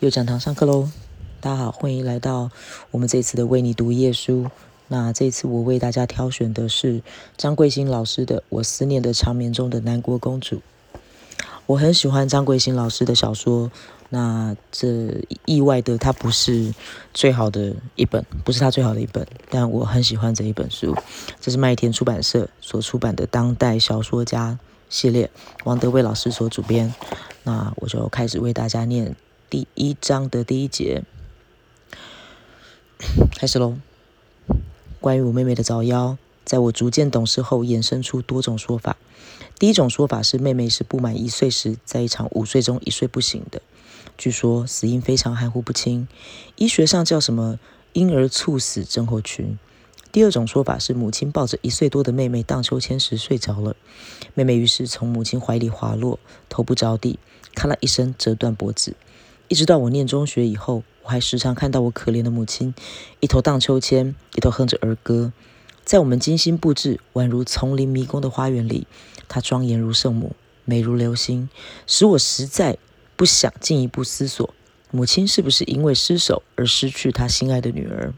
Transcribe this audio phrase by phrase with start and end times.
[0.00, 0.88] 又讲堂上课喽！
[1.40, 2.52] 大家好，欢迎来到
[2.92, 4.46] 我们这次的为你读页书。
[4.86, 7.02] 那这次我为大家挑选的是
[7.36, 10.56] 张桂兴老师的《我思念的长眠中的南国公主》。
[11.66, 13.72] 我很喜欢张桂兴老师的小说。
[14.10, 16.72] 那这意外的，它不是
[17.12, 20.96] 最好的一本，不是他最好的一本，但我很喜欢这一本书。
[21.40, 24.56] 这是麦田出版社所出版的《当代小说家》
[24.88, 25.28] 系列，
[25.64, 26.94] 王德威老师所主编。
[27.42, 29.16] 那我就开始为大家念。
[29.50, 31.04] 第一章的第一节，
[33.34, 33.78] 开始喽。
[35.00, 38.98] 关于我妹妹的早夭，在我逐渐懂事后，衍生出多种说法。
[39.58, 43.62] 第一种说法是，妹妹是不满一岁时，在一场午睡中一睡不醒的。
[44.18, 46.06] 据说死因非常含糊不清，
[46.56, 47.58] 医学上叫什么
[47.94, 49.58] “婴儿猝死症候群”。
[50.12, 53.74] 第二种说法是，母亲抱着一岁多的妹妹荡秋千时睡着了，
[54.34, 57.18] 妹妹于是从母亲怀里滑落，头部着地，
[57.54, 58.94] 咔啦一声折断脖子。
[59.48, 62.74] 一直到我念中学以后，我还时常看到我可怜的母亲，
[63.20, 65.32] 一头荡秋千，一头哼着儿歌，
[65.86, 68.86] 在我们精心布置、宛如丛林迷宫的花园里，
[69.26, 71.48] 她庄严如圣母，美如流星，
[71.86, 72.76] 使我实在
[73.16, 74.52] 不想进一步思索，
[74.90, 78.12] 母亲是不是因为失手而失去她心爱的女儿。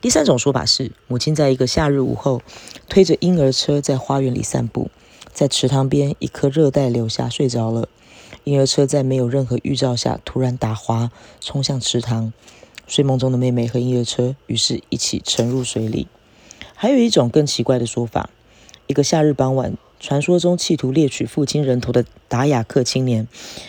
[0.00, 2.40] 第三种说法是，母亲在一个夏日午后，
[2.88, 4.90] 推着婴儿车在花园里散步，
[5.34, 7.90] 在池塘边一棵热带柳下睡着了。
[8.48, 12.32] 婴儿车在没有任何预兆下突然打滑，冲向池塘。
[12.86, 16.08] 睡梦中的妹妹和婴儿车于是一起沉入水里。
[16.74, 18.30] 还有一种更奇怪的说法：
[18.86, 23.28] 一个夏日傍晚，传说中企图猎取父亲人头的达雅克青年，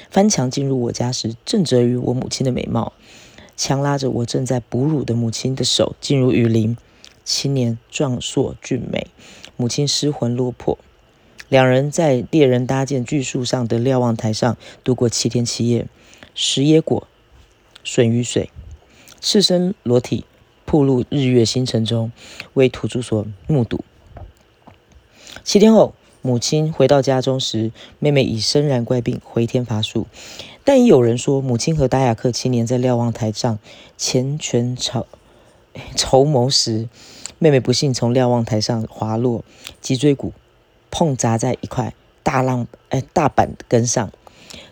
[0.09, 2.93] 翻墙进入我家时，正折于我母亲的美貌，
[3.57, 6.77] 强拉着我正在哺乳的母亲的手进入雨林。
[7.25, 9.07] 青年壮硕俊美，
[9.57, 10.77] 母亲失魂落魄。
[11.49, 15.87] 两人在猎人搭建巨树上的瞭望台上度过七天七夜，
[16.35, 17.07] 食野果，
[17.83, 18.51] 吮雨水，
[19.19, 20.25] 赤身裸体
[20.65, 22.11] 曝露日月星辰中，
[22.53, 23.83] 为土著所目睹。
[25.43, 30.05] 七天后，母亲回到家中时，妹妹已身染怪病，回天乏术。
[30.63, 33.57] 但已有人说，母亲和达雅克青年在瞭望台上
[33.97, 35.07] 缱绻筹
[35.95, 36.87] 筹谋时，
[37.39, 39.43] 妹妹不幸从瞭望台上滑落，
[39.81, 40.31] 脊椎骨。
[40.99, 41.93] 碰砸在一块
[42.23, 44.11] 大浪哎大板根上。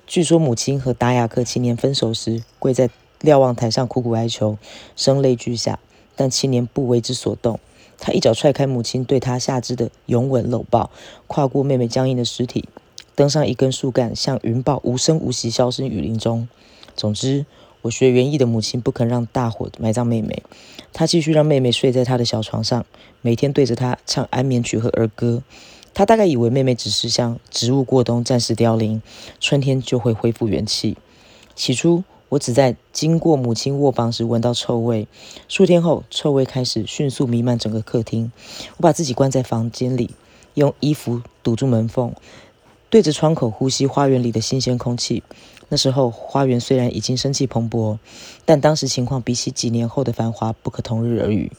[0.06, 2.90] 据说母亲和达雅克青年分手时，跪在
[3.22, 4.58] 瞭望台上苦苦哀求，
[4.98, 5.80] 声泪俱下，
[6.18, 7.62] 但青年不为之所动。
[7.98, 10.92] 他一脚踹开母亲对他下肢的拥吻搂抱，
[11.28, 12.68] 跨过妹妹僵硬的尸体，
[13.16, 16.50] 登上一根树干，像云豹无声无息消失雨林中。
[16.98, 17.46] 总之，
[17.84, 20.44] 我学园艺的母亲不肯让大火埋葬妹妹，
[20.92, 22.86] 她继续让妹妹睡在她的小床上，
[23.22, 25.42] 每天对着她唱安眠曲和儿歌。
[25.98, 29.02] 他大概以为妹妹只是像植物过冬暂时凋零，
[29.40, 30.96] 春天就会恢复元气。
[31.56, 35.08] 起初，我只在经过母亲卧房时闻到臭味，
[35.48, 38.32] 数天后，臭味开始迅速弥漫整个客厅。
[38.78, 40.12] 我把自己关在房间里，
[40.54, 42.14] 用衣服堵住门缝，
[42.92, 45.24] 对着窗口呼吸花园里的新鲜空气。
[45.70, 47.98] 那时候，花园虽然已经生气蓬勃，
[48.46, 51.52] 但当时情况比起几年后的繁华不可同日而语。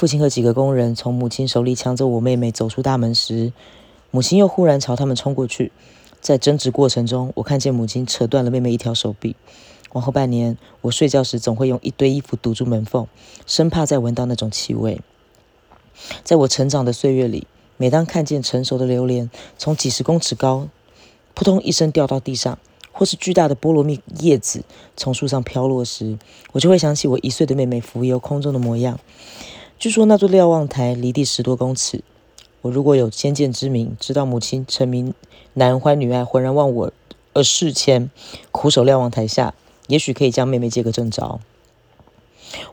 [0.00, 3.52] 父亲和几个工人从母亲手里抢走我妹妹走出大门时，
[4.10, 5.72] 母亲又忽然朝他们冲过去。
[6.22, 9.36] 在争执过程中，我看见母亲扯断了妹妹一条手臂。
[9.92, 13.06] 往后半年，我睡觉时总会用一堆衣服堵住门缝，
[13.46, 15.02] 生怕再闻到那种气味。
[16.24, 17.46] 在我成长的岁月里，
[17.76, 20.70] 每当看见成熟的榴莲从几十公尺高
[21.34, 22.58] 扑通一声掉到地上，
[22.90, 24.64] 或是巨大的菠萝蜜叶子
[24.96, 26.18] 从树上飘落时，
[26.52, 28.98] 我就会想起我一岁的妹妹浮游空中的模样。
[29.80, 32.04] 据说那座瞭望台离地十多公尺。
[32.60, 35.14] 我如果有先见之明，知道母亲沉迷
[35.54, 36.92] 男欢女爱、浑然忘我
[37.32, 38.10] 而事前
[38.52, 39.54] 苦守瞭望台下，
[39.86, 41.40] 也许可以将妹妹接个正着。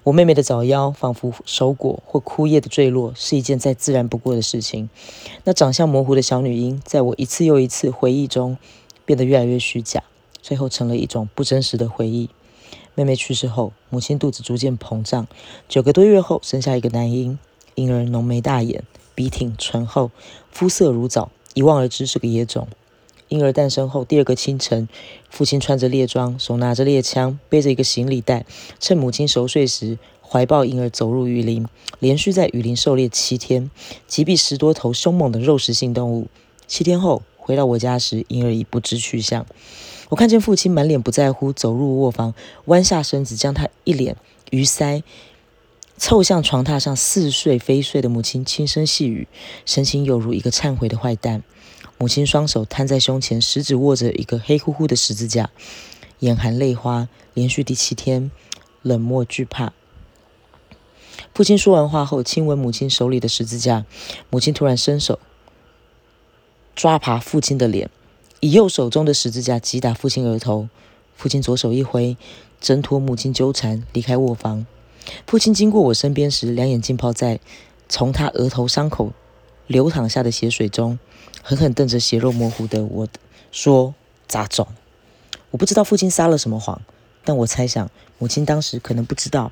[0.03, 4.89] 我妹妹的早夭，仿佛熟果或枯叶的坠落，是一件再自然不过的事情。
[5.45, 8.57] 那长相模糊的小女婴，在我一次又一次回忆中，
[9.05, 10.03] 变得越来越虚假，
[10.41, 12.29] 最后成了一种不真实的回忆。
[12.97, 15.27] 妹妹去世后，母亲肚子逐渐膨胀，
[15.69, 17.37] 九个多月后生下一个男婴。
[17.75, 18.83] 婴儿浓眉大眼，
[19.13, 20.09] 鼻挺唇厚，
[20.51, 22.67] 肤色如枣，一望而知是个野种。
[23.27, 24.89] 婴儿诞生后第二个清晨，
[25.29, 28.47] 父亲穿着猎装，手拿着猎枪，背着一个行李袋，
[28.79, 31.67] 趁母亲熟睡时，怀抱婴儿走入雨林，
[31.99, 33.69] 连续在雨林狩猎七天，
[34.07, 36.25] 击毙十多头凶猛的肉食性动物。
[36.65, 39.45] 七天后回到我家时，婴儿已不知去向。
[40.09, 42.33] 我看见父亲满脸不在乎，走入卧房，
[42.65, 44.15] 弯下身子，将他一脸
[44.51, 45.03] 鱼腮
[45.97, 49.27] 凑向床榻上似睡非睡的母亲，轻声细语，
[49.65, 51.43] 神情犹如一个忏悔的坏蛋。
[51.97, 55.49] 母亲双手摊在胸前，食指握着一个黑乎乎的十字架，
[56.19, 58.29] 眼含泪花，连续第七天
[58.83, 59.73] 冷漠惧怕。
[61.33, 63.85] 父亲说完话后，亲吻母亲手里的十字架。
[64.29, 65.19] 母亲突然伸手
[66.75, 67.89] 抓爬父亲的脸，
[68.39, 70.69] 以右手中的十字架击打父亲额头。
[71.15, 72.15] 父亲左手一挥，
[72.61, 74.67] 挣脱母亲纠缠，离开卧房。
[75.25, 77.39] 父亲经过我身边时，两眼浸泡在
[77.89, 79.13] 从他额头伤口
[79.65, 80.99] 流淌下的血水中，
[81.41, 83.07] 狠狠瞪着血肉模糊的我，
[83.51, 83.95] 说
[84.27, 84.67] ：“杂种！”
[85.49, 86.79] 我不知道父亲撒了什么谎，
[87.23, 87.89] 但我猜想
[88.19, 89.51] 母亲当时可能不知道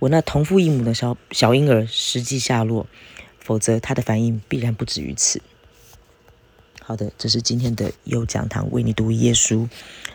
[0.00, 2.86] 我那同父异母的小小婴儿实际下落，
[3.38, 5.40] 否则他的反应必然不止于此。
[6.88, 9.68] 好的，这是今天的有讲堂为你读一页书，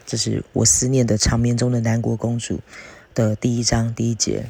[0.07, 2.59] 这是我思念的长眠中的南国公主
[3.13, 4.43] 的第一章第一节，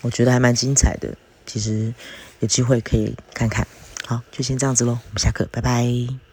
[0.00, 1.12] 我觉得还蛮精彩的，
[1.46, 1.92] 其实
[2.38, 3.66] 有机会可以看看。
[4.06, 6.29] 好，就先这样子喽，我们下课，拜拜。